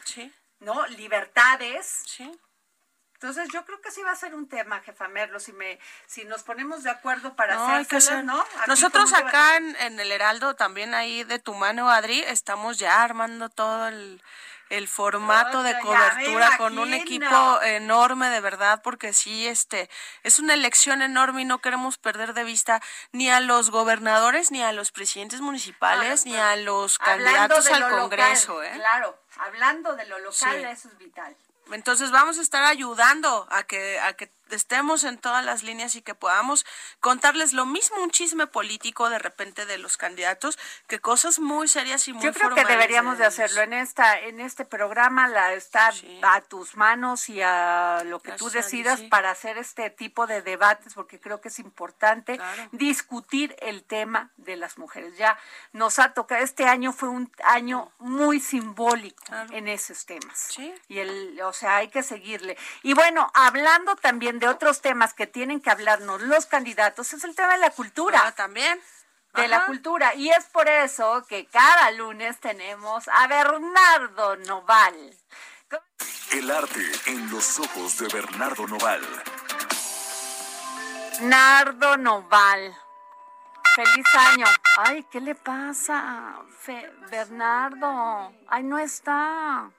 ¿no? 0.60 0.86
Libertades. 0.88 2.04
Entonces 3.22 3.50
yo 3.52 3.66
creo 3.66 3.82
que 3.82 3.92
sí 3.92 4.02
va 4.02 4.12
a 4.12 4.16
ser 4.16 4.34
un 4.34 4.48
tema, 4.48 4.80
jefa 4.80 5.10
Merlo, 5.10 5.42
si 5.42 5.52
me, 5.52 5.78
si 6.08 6.24
nos 6.24 6.44
ponemos 6.44 6.84
de 6.84 6.90
acuerdo 6.90 7.36
para 7.36 7.56
no, 7.56 8.24
¿no? 8.24 8.46
Nosotros 8.68 9.12
acá 9.12 9.58
en, 9.58 9.76
en, 9.76 10.00
el 10.00 10.10
Heraldo, 10.10 10.56
también 10.56 10.94
ahí 10.94 11.26
de 11.26 11.38
tu 11.38 11.54
mano, 11.54 11.90
Adri, 11.90 12.22
estamos 12.22 12.80
ya 12.80 13.04
armando 13.04 13.50
todo 13.50 13.90
el, 13.90 14.22
el 14.70 14.88
formato 14.88 15.64
de 15.64 15.78
cobertura 15.80 16.56
con 16.58 16.80
un 16.80 16.94
equipo 16.94 17.62
enorme 17.62 18.30
de 18.30 18.40
verdad 18.40 18.82
porque 18.84 19.12
sí 19.12 19.48
este 19.48 19.90
es 20.24 20.40
una 20.40 20.54
elección 20.54 21.02
enorme 21.02 21.42
y 21.42 21.46
no 21.46 21.60
queremos 21.60 21.98
perder 21.98 22.34
de 22.34 22.46
vista 22.46 22.82
ni 23.12 23.30
a 23.30 23.42
los 23.42 23.70
gobernadores 23.70 24.52
ni 24.52 24.64
a 24.64 24.72
los 24.72 24.92
presidentes 24.92 25.42
municipales 25.42 26.26
ni 26.26 26.38
a 26.38 26.56
los 26.56 27.00
candidatos 27.00 27.70
al 27.70 27.90
Congreso 27.90 28.64
¿eh? 28.64 28.72
claro 28.76 29.20
hablando 29.40 29.96
de 29.96 30.06
lo 30.06 30.20
local 30.20 30.64
eso 30.66 30.88
es 30.88 30.98
vital 30.98 31.36
entonces 31.72 32.12
vamos 32.12 32.38
a 32.38 32.42
estar 32.42 32.64
ayudando 32.64 33.48
a 33.50 33.64
que 33.64 34.00
a 34.00 34.14
que 34.14 34.32
estemos 34.52 35.04
en 35.04 35.18
todas 35.18 35.44
las 35.44 35.64
líneas 35.64 35.96
y 35.96 36.02
que 36.02 36.16
podamos 36.16 36.66
contarles 37.00 37.54
lo 37.54 37.66
mismo 37.66 38.02
un 38.02 38.12
chisme 38.12 38.48
político 38.48 39.10
de 39.10 39.20
repente 39.20 39.66
de 39.66 39.78
los 39.78 39.98
candidatos 39.98 40.58
que 40.88 41.00
cosas 41.00 41.40
muy 41.40 41.68
serias 41.68 42.08
y 42.08 42.14
muy 42.14 42.24
Yo 42.24 42.34
creo 42.34 42.54
que 42.54 42.66
deberíamos 42.66 43.18
de, 43.18 43.26
hacerlo 43.26 43.62
en 43.62 43.74
esta 43.74 44.20
en 44.20 44.40
este 44.40 44.66
programa 44.66 45.28
la 45.28 45.54
está 45.54 45.92
a 46.24 46.42
tus 46.42 46.76
manos 46.76 47.30
y 47.30 47.42
a 47.42 48.04
lo 48.06 48.20
que 48.20 48.34
tú 48.34 48.50
decidas 48.50 49.02
para 49.02 49.32
hacer 49.32 49.58
este 49.58 49.90
tipo 49.90 50.28
de 50.28 50.42
debates 50.42 50.94
porque 50.94 51.20
creo 51.20 51.42
que 51.42 51.50
es 51.50 51.60
importante 51.60 52.40
discutir 52.72 53.56
el 53.60 53.84
tema 53.84 54.32
de 54.38 54.56
las 54.56 54.78
mujeres. 54.78 55.18
Ya 55.18 55.38
nos 55.74 56.00
ha 56.00 56.14
tocado 56.14 56.44
este 56.44 56.66
año 56.66 56.94
fue 56.94 57.10
un 57.10 57.32
año 57.44 57.92
muy 58.00 58.40
simbólico 58.40 59.24
en 59.52 59.68
esos 59.68 60.06
temas. 60.06 60.58
Y 60.88 61.00
el 61.00 61.40
o 61.44 61.54
sea, 61.54 61.78
hay 61.78 61.90
que 61.90 62.04
seguirle. 62.04 62.58
Y 62.84 62.94
bueno, 62.94 63.30
hablando 63.34 63.96
también 63.96 64.39
de 64.40 64.48
otros 64.48 64.82
temas 64.82 65.14
que 65.14 65.28
tienen 65.28 65.62
que 65.62 65.70
hablarnos 65.70 66.22
los 66.22 66.46
candidatos 66.46 67.14
es 67.14 67.24
el 67.24 67.36
tema 67.36 67.54
de 67.54 67.60
la 67.60 67.70
cultura. 67.72 68.22
Ah, 68.26 68.32
también. 68.32 68.82
De 69.36 69.48
la 69.48 69.66
cultura. 69.68 70.16
Y 70.16 70.30
es 70.30 70.46
por 70.46 70.68
eso 70.68 71.26
que 71.28 71.46
cada 71.46 71.92
lunes 71.92 72.40
tenemos 72.40 73.08
a 73.08 73.28
Bernardo 73.28 74.38
Noval. 74.38 75.16
El 76.32 76.50
arte 76.52 76.92
en 77.06 77.30
los 77.30 77.60
ojos 77.60 77.98
de 78.00 78.08
Bernardo 78.08 78.66
Noval. 78.68 79.02
Bernardo 81.20 81.98
Noval. 81.98 82.76
Feliz 83.76 84.06
año. 84.16 84.46
Ay, 84.78 85.04
¿qué 85.12 85.22
le 85.22 85.36
pasa? 85.36 86.42
Bernardo. 87.12 88.34
Ay, 88.48 88.64
no 88.64 88.80
está. 88.80 89.70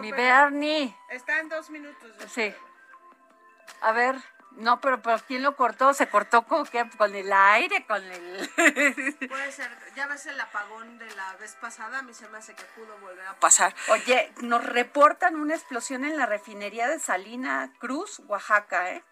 Mi 0.00 0.10
Bernie. 0.12 0.96
Está 1.08 1.40
en 1.40 1.48
dos 1.48 1.70
minutos. 1.70 2.10
Sí. 2.32 2.54
A 3.80 3.92
ver, 3.92 4.16
no, 4.58 4.80
pero, 4.80 5.00
pero 5.00 5.18
¿quién 5.26 5.42
lo 5.42 5.54
cortó? 5.54 5.94
¿Se 5.94 6.08
cortó 6.08 6.42
con 6.42 6.66
qué? 6.66 6.84
¿Con 6.96 7.14
el 7.14 7.32
aire? 7.32 7.86
¿Con 7.86 8.02
el...? 8.02 8.50
Puede 9.28 9.52
ser. 9.52 9.70
Ya 9.94 10.06
ves 10.08 10.26
el 10.26 10.40
apagón 10.40 10.98
de 10.98 11.14
la 11.14 11.36
vez 11.36 11.54
pasada, 11.60 12.00
a 12.00 12.02
mí 12.02 12.12
se 12.12 12.28
me 12.28 12.38
hace 12.38 12.54
que 12.54 12.64
pudo 12.64 12.98
volver 12.98 13.26
a 13.26 13.34
pasar. 13.34 13.74
Oye, 13.88 14.32
nos 14.42 14.64
reportan 14.64 15.36
una 15.36 15.54
explosión 15.54 16.04
en 16.04 16.16
la 16.16 16.26
refinería 16.26 16.88
de 16.88 16.98
Salina 16.98 17.72
Cruz, 17.78 18.20
Oaxaca, 18.26 18.90
¿eh? 18.90 19.04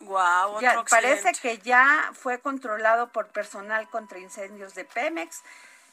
Wow, 0.00 0.60
ya, 0.60 0.82
parece 0.84 1.32
que 1.40 1.58
ya 1.58 2.10
fue 2.14 2.40
controlado 2.40 3.08
por 3.08 3.28
personal 3.28 3.88
contra 3.88 4.18
incendios 4.18 4.74
de 4.74 4.84
Pemex 4.84 5.42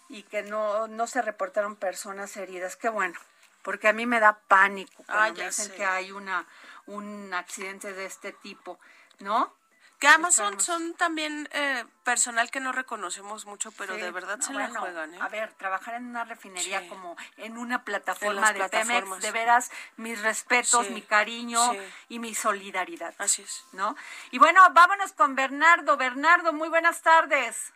y 0.09 0.23
que 0.23 0.41
no, 0.41 0.87
no 0.87 1.07
se 1.07 1.21
reportaron 1.21 1.75
personas 1.75 2.35
heridas. 2.35 2.75
Qué 2.75 2.89
bueno, 2.89 3.17
porque 3.61 3.87
a 3.87 3.93
mí 3.93 4.05
me 4.05 4.19
da 4.19 4.39
pánico 4.47 5.03
cuando 5.05 5.43
dicen 5.43 5.71
que 5.71 5.85
hay 5.85 6.11
una 6.11 6.45
un 6.95 7.33
accidente 7.33 7.93
de 7.93 8.05
este 8.05 8.31
tipo, 8.31 8.79
¿no? 9.19 9.53
Que 10.01 10.07
además 10.07 10.33
son, 10.33 10.59
son 10.59 10.95
también 10.95 11.47
eh, 11.51 11.85
personal 12.03 12.49
que 12.49 12.59
no 12.59 12.71
reconocemos 12.71 13.45
mucho, 13.45 13.71
pero 13.73 13.93
de 13.93 14.09
verdad 14.09 14.39
se 14.39 14.51
la 14.51 14.67
juegan. 14.67 15.13
¿eh? 15.13 15.19
A 15.21 15.29
ver, 15.29 15.53
trabajar 15.53 15.93
en 15.93 16.07
una 16.07 16.23
refinería 16.23 16.89
como 16.89 17.15
en 17.37 17.55
una 17.55 17.83
plataforma 17.83 18.51
de 18.51 18.67
Pemex, 18.67 19.19
de 19.19 19.31
veras, 19.31 19.71
mis 19.97 20.19
respetos, 20.19 20.89
mi 20.89 21.03
cariño 21.03 21.61
y 22.09 22.17
mi 22.17 22.33
solidaridad. 22.33 23.13
Así 23.19 23.43
es. 23.43 23.63
¿No? 23.73 23.95
Y 24.31 24.39
bueno, 24.39 24.59
vámonos 24.73 25.11
con 25.13 25.35
Bernardo. 25.35 25.97
Bernardo, 25.97 26.51
muy 26.51 26.69
buenas 26.69 27.03
tardes. 27.03 27.71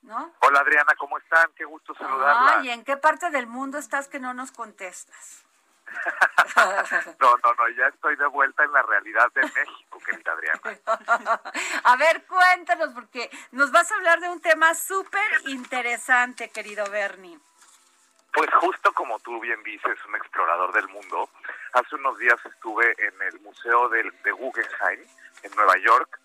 ¿No? 0.00 0.34
Hola 0.40 0.58
Adriana, 0.58 0.92
¿cómo 0.98 1.18
están? 1.18 1.52
Qué 1.54 1.64
gusto 1.64 1.94
saludarla. 1.94 2.58
Ay, 2.58 2.70
¿en 2.70 2.82
qué 2.82 2.96
parte 2.96 3.30
del 3.30 3.46
mundo 3.46 3.78
estás 3.78 4.08
que 4.08 4.18
no 4.18 4.34
nos 4.34 4.50
contestas? 4.50 5.44
no, 7.20 7.36
no, 7.36 7.54
no, 7.54 7.68
ya 7.76 7.86
estoy 7.86 8.16
de 8.16 8.26
vuelta 8.26 8.64
en 8.64 8.72
la 8.72 8.82
realidad 8.82 9.30
de 9.34 9.42
México, 9.42 9.98
querida 10.04 10.32
Adriana. 10.32 10.60
a 11.84 11.96
ver, 11.96 12.24
cuéntanos, 12.26 12.90
porque 12.94 13.30
nos 13.52 13.70
vas 13.70 13.90
a 13.90 13.94
hablar 13.96 14.20
de 14.20 14.28
un 14.28 14.40
tema 14.40 14.74
súper 14.74 15.30
interesante, 15.46 16.50
querido 16.50 16.84
Bernie. 16.90 17.38
Pues 18.32 18.48
justo 18.60 18.92
como 18.94 19.18
tú 19.20 19.38
bien 19.40 19.62
dices, 19.62 19.98
un 20.06 20.16
explorador 20.16 20.72
del 20.72 20.88
mundo, 20.88 21.28
hace 21.74 21.94
unos 21.96 22.18
días 22.18 22.38
estuve 22.46 22.94
en 22.98 23.22
el 23.22 23.40
Museo 23.40 23.88
de, 23.90 24.10
de 24.24 24.32
Guggenheim, 24.32 25.00
en 25.42 25.54
Nueva 25.54 25.76
York, 25.78 26.18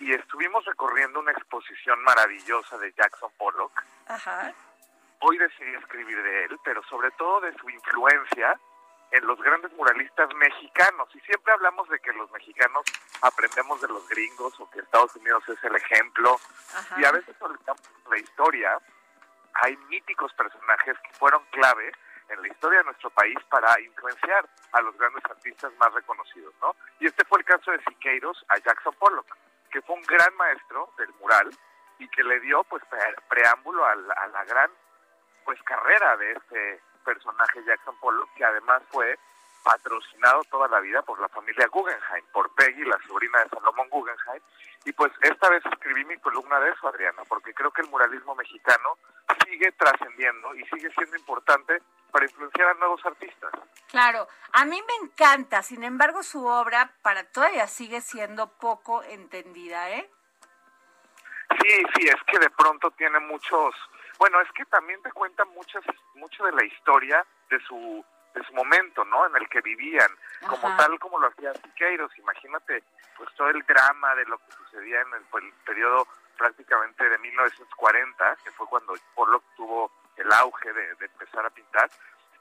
y 0.00 0.12
estuvimos 0.12 0.64
recorriendo 0.64 1.20
una 1.20 1.32
exposición 1.32 2.02
maravillosa 2.02 2.78
de 2.78 2.92
Jackson 2.92 3.30
Pollock. 3.38 3.84
Ajá. 4.08 4.52
Hoy 5.20 5.36
decidí 5.38 5.74
escribir 5.74 6.20
de 6.22 6.44
él, 6.46 6.58
pero 6.64 6.82
sobre 6.84 7.10
todo 7.12 7.40
de 7.42 7.52
su 7.58 7.68
influencia 7.68 8.58
en 9.10 9.26
los 9.26 9.40
grandes 9.40 9.72
muralistas 9.72 10.32
mexicanos. 10.34 11.08
Y 11.14 11.20
siempre 11.20 11.52
hablamos 11.52 11.88
de 11.88 11.98
que 12.00 12.12
los 12.12 12.30
mexicanos 12.30 12.84
aprendemos 13.22 13.80
de 13.80 13.88
los 13.88 14.08
gringos 14.08 14.58
o 14.60 14.70
que 14.70 14.80
Estados 14.80 15.14
Unidos 15.16 15.42
es 15.48 15.62
el 15.64 15.74
ejemplo. 15.76 16.36
Y 16.96 17.04
a 17.04 17.12
veces 17.12 17.34
olvidamos 17.40 17.82
la 18.08 18.18
historia. 18.18 18.78
Hay 19.54 19.76
míticos 19.88 20.32
personajes 20.34 20.96
que 21.00 21.12
fueron 21.14 21.42
clave 21.50 21.92
en 22.28 22.40
la 22.42 22.48
historia 22.48 22.78
de 22.78 22.84
nuestro 22.84 23.10
país 23.10 23.36
para 23.48 23.80
influenciar 23.80 24.48
a 24.72 24.80
los 24.80 24.96
grandes 24.96 25.24
artistas 25.24 25.72
más 25.78 25.92
reconocidos, 25.92 26.54
¿no? 26.60 26.76
Y 27.00 27.06
este 27.06 27.24
fue 27.24 27.40
el 27.40 27.44
caso 27.44 27.72
de 27.72 27.82
Siqueiros 27.82 28.44
a 28.48 28.58
Jackson 28.58 28.94
Pollock, 28.98 29.26
que 29.72 29.82
fue 29.82 29.96
un 29.96 30.02
gran 30.02 30.34
maestro 30.36 30.92
del 30.96 31.12
mural 31.20 31.50
y 31.98 32.08
que 32.08 32.22
le 32.22 32.38
dio 32.40 32.62
pues 32.64 32.84
preámbulo 33.28 33.84
a 33.84 33.96
la, 33.96 34.14
a 34.14 34.26
la 34.28 34.44
gran 34.44 34.70
pues 35.44 35.60
carrera 35.64 36.16
de 36.16 36.32
este 36.32 36.80
personaje 37.00 37.64
Jackson 37.64 37.96
Pollock, 38.00 38.32
que 38.34 38.44
además 38.44 38.82
fue 38.90 39.18
patrocinado 39.62 40.42
toda 40.44 40.68
la 40.68 40.80
vida 40.80 41.02
por 41.02 41.20
la 41.20 41.28
familia 41.28 41.66
Guggenheim, 41.68 42.24
por 42.32 42.54
Peggy, 42.54 42.84
la 42.84 42.98
sobrina 43.06 43.40
de 43.40 43.50
Salomón 43.50 43.88
Guggenheim. 43.90 44.42
Y 44.84 44.92
pues 44.92 45.12
esta 45.20 45.50
vez 45.50 45.62
escribí 45.66 46.04
mi 46.04 46.16
columna 46.18 46.58
de 46.60 46.70
eso, 46.70 46.88
Adriana, 46.88 47.22
porque 47.28 47.52
creo 47.52 47.70
que 47.70 47.82
el 47.82 47.88
muralismo 47.88 48.34
mexicano 48.34 48.96
sigue 49.44 49.70
trascendiendo 49.72 50.54
y 50.54 50.64
sigue 50.66 50.90
siendo 50.92 51.16
importante 51.16 51.82
para 52.10 52.24
influenciar 52.24 52.68
a 52.68 52.74
nuevos 52.74 53.04
artistas. 53.04 53.52
Claro, 53.88 54.26
a 54.52 54.64
mí 54.64 54.80
me 54.86 55.06
encanta, 55.06 55.62
sin 55.62 55.84
embargo 55.84 56.22
su 56.22 56.46
obra 56.46 56.92
para 57.02 57.24
todavía 57.24 57.66
sigue 57.66 58.00
siendo 58.00 58.48
poco 58.58 59.02
entendida, 59.02 59.90
¿eh? 59.90 60.10
Sí, 61.60 61.82
sí, 61.94 62.08
es 62.08 62.22
que 62.26 62.38
de 62.38 62.50
pronto 62.50 62.90
tiene 62.92 63.18
muchos 63.20 63.74
bueno, 64.20 64.38
es 64.42 64.52
que 64.52 64.66
también 64.66 65.00
te 65.02 65.10
cuenta 65.12 65.46
muchas, 65.46 65.82
mucho 66.14 66.44
de 66.44 66.52
la 66.52 66.62
historia 66.62 67.24
de 67.48 67.58
su, 67.60 68.04
de 68.34 68.44
su 68.44 68.52
momento, 68.52 69.02
¿no? 69.06 69.26
En 69.26 69.34
el 69.34 69.48
que 69.48 69.62
vivían, 69.62 70.10
como 70.46 70.76
tal 70.76 70.98
como 70.98 71.18
lo 71.18 71.28
hacía 71.28 71.54
Siqueiros. 71.54 72.16
Imagínate, 72.18 72.84
pues 73.16 73.30
todo 73.34 73.48
el 73.48 73.62
drama 73.62 74.14
de 74.16 74.26
lo 74.26 74.36
que 74.36 74.52
sucedía 74.52 75.00
en 75.00 75.14
el, 75.14 75.22
pues, 75.30 75.42
periodo 75.64 76.06
prácticamente 76.36 77.08
de 77.08 77.16
1940, 77.16 78.36
que 78.44 78.50
fue 78.50 78.66
cuando 78.66 78.92
Pollock 79.14 79.42
tuvo 79.56 79.90
el 80.16 80.30
auge 80.34 80.70
de, 80.70 80.90
empezar 81.00 81.46
a 81.46 81.50
pintar. 81.50 81.90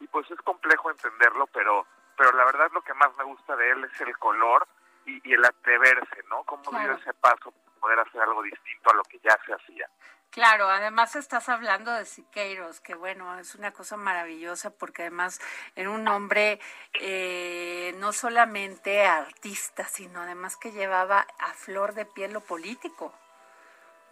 Y 0.02 0.08
pues 0.08 0.30
es 0.30 0.40
complejo 0.42 0.92
entenderlo, 0.92 1.48
pero, 1.48 1.88
pero 2.18 2.34
la 2.34 2.44
verdad 2.44 2.70
lo 2.74 2.82
que 2.82 2.94
más 2.94 3.16
me 3.18 3.24
gusta 3.24 3.56
de 3.56 3.72
él 3.72 3.86
es 3.86 4.02
el 4.02 4.18
color 4.18 4.68
y, 5.06 5.34
el 5.34 5.46
atreverse, 5.46 6.24
¿no? 6.30 6.44
Cómo 6.44 6.78
dio 6.78 6.92
ese 6.92 7.14
paso 7.14 7.52
para 7.52 7.80
poder 7.80 8.00
hacer 8.00 8.22
algo 8.22 8.44
distinto 8.44 8.92
a 8.92 8.96
lo 8.96 9.04
que 9.04 9.20
ya 9.20 9.38
se 9.46 9.54
hacía. 9.54 9.90
Claro, 10.32 10.70
además 10.70 11.16
estás 11.16 11.50
hablando 11.50 11.92
de 11.92 12.06
Siqueiros, 12.06 12.82
que 12.82 12.94
bueno, 12.94 13.40
es 13.40 13.56
una 13.56 13.72
cosa 13.72 13.98
maravillosa 13.98 14.70
porque 14.70 15.02
además 15.04 15.42
era 15.76 15.90
un 15.90 16.08
hombre 16.08 16.60
eh, 16.94 17.96
no 17.98 18.14
solamente 18.14 19.06
artista, 19.06 19.86
sino 19.86 20.22
además 20.22 20.56
que 20.56 20.72
llevaba 20.72 21.26
a 21.40 21.54
flor 21.54 21.96
de 21.96 22.06
piel 22.06 22.34
lo 22.34 22.42
político. 22.42 23.12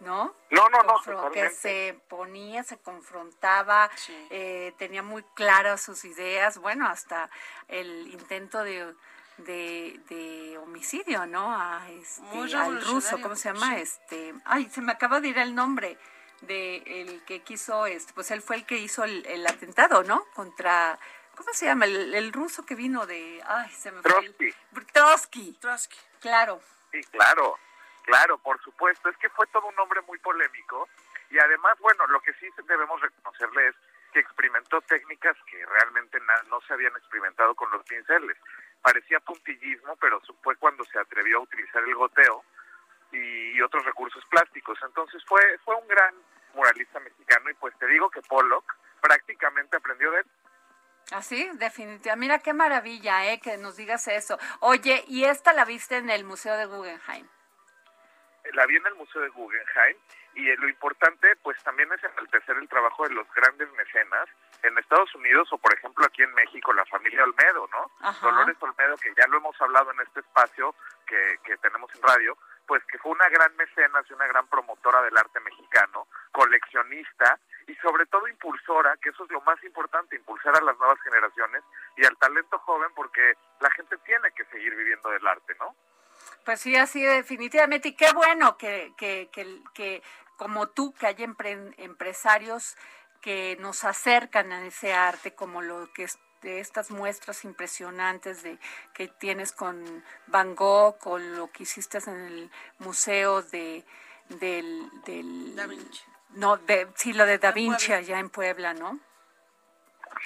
¿no? 0.00 0.34
No, 0.50 0.68
no, 0.68 0.78
no. 0.82 1.30
Que 1.30 1.50
se 1.50 2.00
ponía, 2.08 2.62
se 2.62 2.78
confrontaba, 2.78 3.90
eh, 4.30 4.72
tenía 4.78 5.02
muy 5.02 5.24
claras 5.34 5.82
sus 5.82 6.04
ideas, 6.04 6.58
bueno, 6.58 6.88
hasta 6.88 7.30
el 7.66 8.06
intento 8.08 8.62
de, 8.62 8.94
de, 9.38 10.58
homicidio, 10.62 11.26
¿no? 11.26 11.54
A 11.54 11.88
este, 11.90 12.56
al 12.56 12.84
ruso, 12.84 13.20
¿cómo 13.20 13.36
se 13.36 13.52
llama? 13.52 13.78
Este, 13.78 14.34
ay, 14.44 14.68
se 14.70 14.80
me 14.80 14.92
acaba 14.92 15.20
de 15.20 15.28
ir 15.28 15.38
el 15.38 15.54
nombre 15.54 15.98
de 16.42 16.82
el 16.86 17.24
que 17.24 17.40
quiso, 17.40 17.86
este, 17.86 18.12
pues 18.12 18.30
él 18.30 18.42
fue 18.42 18.56
el 18.56 18.66
que 18.66 18.76
hizo 18.76 19.04
el, 19.04 19.46
atentado, 19.46 20.04
¿no? 20.04 20.24
Contra, 20.34 20.98
¿cómo 21.36 21.52
se 21.52 21.66
llama? 21.66 21.86
El, 21.86 22.32
ruso 22.32 22.64
que 22.64 22.74
vino 22.74 23.06
de, 23.06 23.42
ay, 23.46 23.70
se 23.70 23.90
me 23.90 24.02
fue. 24.02 24.54
Trotsky. 24.92 25.52
Trotsky. 25.60 25.96
Claro. 26.20 26.60
Sí, 26.92 27.00
claro. 27.10 27.58
Claro, 28.02 28.38
por 28.38 28.60
supuesto, 28.62 29.10
es 29.10 29.16
que 29.18 29.28
fue 29.28 29.46
todo 29.48 29.66
un 29.66 29.78
hombre 29.78 30.00
muy 30.02 30.18
polémico 30.18 30.88
y 31.30 31.38
además, 31.38 31.78
bueno, 31.78 32.06
lo 32.06 32.20
que 32.20 32.32
sí 32.34 32.46
debemos 32.66 33.00
reconocerle 33.00 33.68
es 33.68 33.74
que 34.12 34.20
experimentó 34.20 34.80
técnicas 34.82 35.36
que 35.44 35.64
realmente 35.66 36.18
no 36.48 36.60
se 36.62 36.72
habían 36.72 36.96
experimentado 36.96 37.54
con 37.54 37.70
los 37.70 37.84
pinceles. 37.84 38.38
Parecía 38.82 39.20
puntillismo, 39.20 39.96
pero 39.96 40.20
fue 40.42 40.56
cuando 40.56 40.84
se 40.84 40.98
atrevió 40.98 41.38
a 41.38 41.42
utilizar 41.42 41.82
el 41.82 41.94
goteo 41.94 42.44
y, 43.12 43.60
otros 43.60 43.84
recursos 43.84 44.24
plásticos. 44.26 44.78
Entonces 44.82 45.22
fue, 45.26 45.40
fue 45.64 45.74
un 45.74 45.88
gran 45.88 46.14
muralista 46.54 47.00
mexicano 47.00 47.50
y 47.50 47.54
pues 47.54 47.76
te 47.78 47.86
digo 47.86 48.08
que 48.08 48.22
Pollock 48.22 48.76
prácticamente 49.00 49.76
aprendió 49.76 50.10
de 50.12 50.20
él. 50.20 50.26
Así, 51.12 51.48
ah, 51.50 51.54
definitivamente. 51.54 52.16
Mira 52.16 52.38
qué 52.38 52.52
maravilla, 52.52 53.32
¿eh? 53.32 53.40
Que 53.40 53.56
nos 53.56 53.76
digas 53.76 54.08
eso. 54.08 54.38
Oye, 54.60 55.04
¿y 55.08 55.24
esta 55.24 55.52
la 55.52 55.64
viste 55.64 55.96
en 55.96 56.10
el 56.10 56.24
Museo 56.24 56.56
de 56.56 56.66
Guggenheim? 56.66 57.26
La 58.52 58.66
vi 58.66 58.76
en 58.76 58.86
el 58.86 58.94
Museo 58.94 59.22
de 59.22 59.28
Guggenheim 59.28 59.96
y 60.34 60.54
lo 60.56 60.68
importante 60.68 61.34
pues 61.42 61.60
también 61.64 61.92
es 61.92 62.02
enaltecer 62.04 62.56
el 62.56 62.68
trabajo 62.68 63.06
de 63.08 63.14
los 63.14 63.26
grandes 63.34 63.70
mecenas 63.72 64.28
en 64.62 64.76
Estados 64.78 65.14
Unidos 65.14 65.48
o 65.52 65.58
por 65.58 65.74
ejemplo 65.74 66.04
aquí 66.04 66.22
en 66.22 66.32
México 66.34 66.72
la 66.72 66.84
familia 66.86 67.24
Olmedo, 67.24 67.68
¿no? 67.72 68.12
Dolores 68.22 68.56
Olmedo 68.60 68.96
que 68.96 69.12
ya 69.16 69.26
lo 69.28 69.38
hemos 69.38 69.60
hablado 69.60 69.90
en 69.92 70.00
este 70.00 70.20
espacio 70.20 70.74
que, 71.06 71.38
que 71.44 71.56
tenemos 71.58 71.90
en 71.94 72.02
radio, 72.02 72.38
pues 72.66 72.84
que 72.84 72.98
fue 72.98 73.12
una 73.12 73.28
gran 73.28 73.56
mecenas 73.56 74.04
y 74.08 74.12
una 74.12 74.26
gran 74.26 74.46
promotora 74.48 75.02
del 75.02 75.16
arte 75.16 75.40
mexicano, 75.40 76.06
coleccionista 76.32 77.38
y 77.66 77.74
sobre 77.76 78.06
todo 78.06 78.28
impulsora, 78.28 78.96
que 78.98 79.10
eso 79.10 79.24
es 79.24 79.30
lo 79.30 79.40
más 79.42 79.62
importante, 79.64 80.16
impulsar 80.16 80.56
a 80.56 80.64
las 80.64 80.78
nuevas 80.78 81.00
generaciones 81.00 81.62
y 81.96 82.04
al 82.04 82.16
talento 82.16 82.58
joven 82.60 82.90
porque 82.94 83.34
la 83.60 83.70
gente 83.70 83.96
tiene 83.98 84.30
que 84.32 84.44
seguir 84.46 84.74
viviendo 84.74 85.10
del 85.10 85.26
arte, 85.26 85.56
¿no? 85.58 85.74
Pues 86.48 86.60
sí, 86.60 86.74
así 86.76 87.02
definitivamente. 87.02 87.88
Y 87.88 87.92
qué 87.92 88.10
bueno 88.14 88.56
que, 88.56 88.94
que, 88.96 89.28
que, 89.74 90.02
como 90.38 90.66
tú, 90.70 90.94
que 90.94 91.06
hay 91.06 91.16
empresarios 91.76 92.74
que 93.20 93.58
nos 93.60 93.84
acercan 93.84 94.50
a 94.52 94.64
ese 94.64 94.94
arte, 94.94 95.34
como 95.34 95.60
lo 95.60 95.92
que 95.92 96.04
es 96.04 96.18
de 96.40 96.60
estas 96.60 96.90
muestras 96.90 97.44
impresionantes 97.44 98.42
de 98.42 98.58
que 98.94 99.08
tienes 99.08 99.52
con 99.52 100.02
Van 100.26 100.54
Gogh, 100.54 100.96
con 100.96 101.36
lo 101.36 101.52
que 101.52 101.64
hiciste 101.64 101.98
en 102.06 102.16
el 102.18 102.50
museo 102.78 103.42
de 103.42 103.84
del, 104.30 104.88
del 105.04 105.54
da 105.54 105.66
Vinci. 105.66 106.02
no 106.30 106.56
de 106.56 106.88
sí 106.94 107.12
lo 107.12 107.26
de 107.26 107.36
Da 107.36 107.52
Vinci 107.52 107.92
allá 107.92 108.18
en 108.20 108.30
Puebla, 108.30 108.72
¿no? 108.72 108.98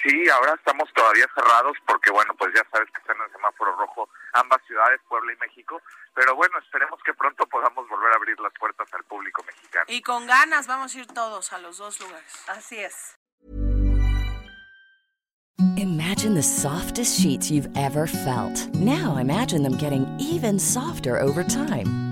Sí, 0.02 0.28
ahora 0.30 0.54
estamos 0.54 0.88
todavía 0.94 1.26
cerrados 1.34 1.76
porque, 1.86 2.10
bueno, 2.10 2.34
pues 2.34 2.52
ya 2.54 2.64
sabes 2.70 2.90
que 2.90 3.00
están 3.00 3.16
en 3.16 3.22
el 3.22 3.32
semáforo 3.32 3.76
rojo 3.76 4.08
ambas 4.32 4.60
ciudades, 4.66 5.00
Puebla 5.08 5.32
y 5.32 5.36
México. 5.36 5.80
Pero 6.14 6.34
bueno, 6.34 6.58
esperemos 6.58 7.00
que 7.04 7.14
pronto 7.14 7.46
podamos 7.46 7.88
volver 7.88 8.12
a 8.12 8.16
abrir 8.16 8.38
las 8.40 8.52
puertas 8.58 8.88
al 8.92 9.04
público 9.04 9.42
mexicano. 9.44 9.84
Y 9.88 10.02
con 10.02 10.26
ganas 10.26 10.66
vamos 10.66 10.94
a 10.94 10.98
ir 10.98 11.06
todos 11.06 11.52
a 11.52 11.58
los 11.58 11.78
dos 11.78 12.00
lugares. 12.00 12.48
Así 12.48 12.78
es. 12.78 13.16
Imagine 15.76 16.34
the 16.34 16.42
softest 16.42 17.20
sheets 17.20 17.50
you've 17.50 17.68
ever 17.76 18.06
felt. 18.06 18.68
Now 18.74 19.16
imagine 19.16 19.62
them 19.62 19.76
getting 19.76 20.06
even 20.18 20.58
softer 20.58 21.18
over 21.18 21.44
time. 21.44 22.11